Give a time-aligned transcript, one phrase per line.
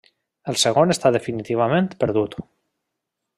[0.53, 2.35] El segon està definitivament perdut.